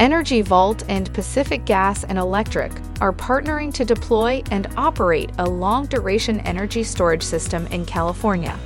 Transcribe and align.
Energy 0.00 0.42
Vault 0.42 0.84
and 0.86 1.12
Pacific 1.12 1.64
Gas 1.64 2.04
and 2.04 2.18
Electric 2.18 2.70
are 3.00 3.12
partnering 3.12 3.74
to 3.74 3.84
deploy 3.84 4.40
and 4.52 4.68
operate 4.76 5.32
a 5.38 5.44
long 5.44 5.86
duration 5.86 6.38
energy 6.40 6.84
storage 6.84 7.22
system 7.24 7.66
in 7.68 7.84
California. 7.84 8.56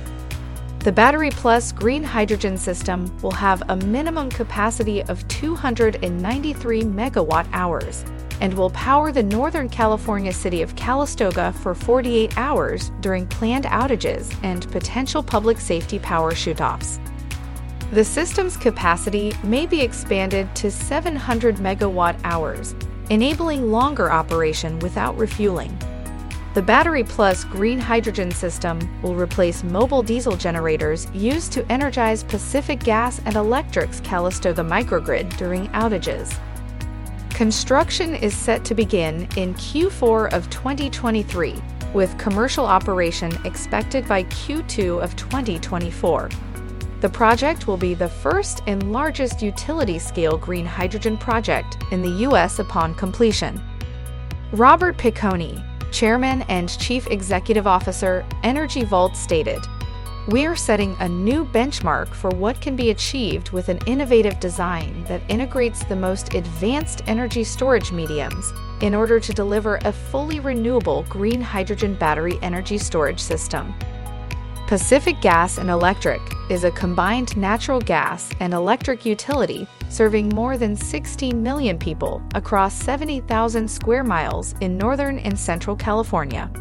The 0.79 0.91
Battery 0.91 1.31
Plus 1.31 1.71
green 1.71 2.03
hydrogen 2.03 2.55
system 2.55 3.11
will 3.23 3.31
have 3.31 3.63
a 3.69 3.75
minimum 3.77 4.29
capacity 4.29 5.01
of 5.05 5.27
293 5.27 6.83
megawatt 6.83 7.47
hours 7.51 8.05
and 8.39 8.53
will 8.53 8.69
power 8.69 9.11
the 9.11 9.23
Northern 9.23 9.69
California 9.69 10.33
city 10.33 10.61
of 10.61 10.75
Calistoga 10.75 11.51
for 11.53 11.73
48 11.73 12.37
hours 12.37 12.91
during 13.01 13.25
planned 13.25 13.65
outages 13.65 14.37
and 14.43 14.71
potential 14.71 15.23
public 15.23 15.59
safety 15.59 15.97
power 15.97 16.33
shutoffs. 16.33 16.99
The 17.93 18.03
system's 18.03 18.57
capacity 18.57 19.33
may 19.43 19.67
be 19.67 19.79
expanded 19.79 20.55
to 20.55 20.71
700 20.71 21.57
megawatt 21.57 22.19
hours, 22.23 22.73
enabling 23.11 23.69
longer 23.69 24.11
operation 24.11 24.79
without 24.79 25.15
refueling. 25.15 25.77
The 26.55 26.63
Battery 26.63 27.03
Plus 27.03 27.43
green 27.43 27.77
hydrogen 27.77 28.31
system 28.31 28.79
will 29.03 29.13
replace 29.13 29.63
mobile 29.63 30.01
diesel 30.01 30.35
generators 30.35 31.05
used 31.13 31.51
to 31.51 31.71
energize 31.71 32.23
Pacific 32.23 32.79
Gas 32.79 33.21
and 33.25 33.35
Electric's 33.35 33.99
Calistoga 33.99 34.63
microgrid 34.63 35.37
during 35.37 35.67
outages. 35.67 36.35
Construction 37.29 38.15
is 38.15 38.35
set 38.35 38.65
to 38.65 38.73
begin 38.73 39.27
in 39.37 39.53
Q4 39.53 40.33
of 40.33 40.49
2023, 40.49 41.61
with 41.93 42.17
commercial 42.17 42.65
operation 42.65 43.31
expected 43.45 44.07
by 44.07 44.23
Q2 44.23 44.99
of 44.99 45.15
2024. 45.15 46.31
The 47.03 47.09
project 47.09 47.67
will 47.67 47.75
be 47.75 47.93
the 47.93 48.07
first 48.07 48.63
and 48.65 48.93
largest 48.93 49.41
utility 49.41 49.99
scale 49.99 50.37
green 50.37 50.65
hydrogen 50.65 51.17
project 51.17 51.75
in 51.91 52.01
the 52.01 52.21
U.S. 52.27 52.59
upon 52.59 52.95
completion. 52.95 53.61
Robert 54.53 54.95
Piconi, 54.95 55.61
Chairman 55.91 56.43
and 56.43 56.69
Chief 56.79 57.05
Executive 57.07 57.67
Officer, 57.67 58.25
Energy 58.43 58.85
Vault, 58.85 59.17
stated 59.17 59.59
We're 60.29 60.55
setting 60.55 60.95
a 61.01 61.09
new 61.09 61.43
benchmark 61.43 62.07
for 62.07 62.29
what 62.29 62.61
can 62.61 62.77
be 62.77 62.91
achieved 62.91 63.49
with 63.49 63.67
an 63.67 63.79
innovative 63.85 64.39
design 64.39 65.03
that 65.09 65.23
integrates 65.27 65.83
the 65.83 65.97
most 65.97 66.35
advanced 66.35 67.01
energy 67.07 67.43
storage 67.43 67.91
mediums 67.91 68.53
in 68.79 68.95
order 68.95 69.19
to 69.19 69.33
deliver 69.33 69.77
a 69.83 69.91
fully 69.91 70.39
renewable 70.39 71.03
green 71.09 71.41
hydrogen 71.41 71.95
battery 71.95 72.39
energy 72.41 72.77
storage 72.77 73.19
system. 73.19 73.75
Pacific 74.73 75.21
Gas 75.21 75.59
and 75.59 75.69
Electric 75.69 76.19
is 76.49 76.63
a 76.63 76.71
combined 76.71 77.37
natural 77.37 77.79
gas 77.79 78.31
and 78.39 78.55
electric 78.55 79.05
utility 79.05 79.67
serving 79.87 80.29
more 80.29 80.57
than 80.57 80.75
16 80.75 81.43
million 81.43 81.77
people 81.77 82.23
across 82.33 82.73
70,000 82.73 83.69
square 83.69 84.03
miles 84.03 84.55
in 84.61 84.75
northern 84.75 85.19
and 85.19 85.37
central 85.37 85.75
California. 85.75 86.51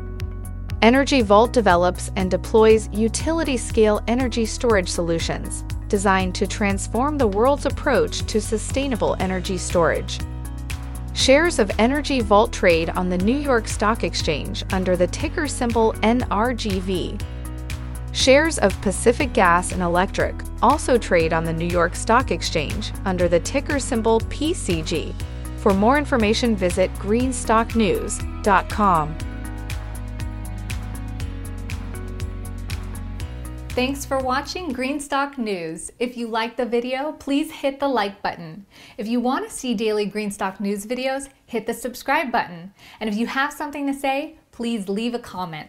Energy 0.83 1.23
Vault 1.23 1.55
develops 1.55 2.11
and 2.17 2.31
deploys 2.31 2.91
utility 2.93 3.57
scale 3.57 4.03
energy 4.09 4.45
storage 4.45 4.91
solutions 4.91 5.65
designed 5.89 6.35
to 6.35 6.47
transform 6.47 7.17
the 7.17 7.27
world's 7.27 7.65
approach 7.65 8.27
to 8.27 8.43
sustainable 8.43 9.17
energy 9.21 9.57
storage. 9.57 10.19
Shares 11.15 11.59
of 11.59 11.71
Energy 11.79 12.21
Vault 12.21 12.53
trade 12.53 12.91
on 12.91 13.09
the 13.09 13.17
New 13.17 13.39
York 13.39 13.67
Stock 13.67 14.05
Exchange 14.05 14.65
under 14.71 14.97
the 14.97 15.07
ticker 15.07 15.49
symbol 15.49 15.95
NRGV 16.03 17.19
Shares 18.13 18.59
of 18.59 18.79
Pacific 18.83 19.33
Gas 19.33 19.73
and 19.73 19.83
Electric 19.83 20.35
also 20.61 20.99
trade 20.99 21.33
on 21.33 21.45
the 21.45 21.53
New 21.53 21.67
York 21.67 21.97
Stock 21.97 22.31
Exchange 22.31 22.93
under 23.07 23.27
the 23.27 23.41
ticker 23.41 23.79
symbol 23.79 24.21
PCG. 24.21 25.15
For 25.57 25.73
more 25.73 25.97
information, 25.97 26.55
visit 26.55 26.93
greenstocknews.com. 26.95 29.19
Thanks 33.71 34.05
for 34.05 34.19
watching 34.19 34.75
Greenstock 34.75 35.39
News. 35.39 35.91
If 35.99 36.15
you 36.15 36.29
liked 36.29 36.59
the 36.59 36.67
video, 36.67 37.13
please 37.13 37.51
hit 37.51 37.81
the 37.81 37.89
like 37.89 38.21
button. 38.21 38.67
If 38.99 39.09
you 39.09 39.19
want 39.19 39.49
to 39.49 39.55
see 39.55 39.73
daily 39.73 40.11
Greenstock 40.11 40.61
News 40.61 40.85
videos, 40.85 41.31
hit 41.47 41.67
the 41.67 41.73
subscribe 41.73 42.31
button. 42.31 42.75
And 43.01 43.09
if 43.09 43.17
you 43.17 43.27
have 43.29 43.55
something 43.55 43.87
to 43.87 43.95
say, 43.95 44.37
please 44.51 44.91
leave 44.91 45.15
a 45.15 45.19
comment. 45.19 45.61